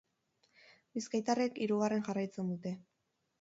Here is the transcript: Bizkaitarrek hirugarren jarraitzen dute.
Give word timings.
Bizkaitarrek 0.97 1.59
hirugarren 1.67 2.07
jarraitzen 2.09 2.51
dute. 2.55 2.75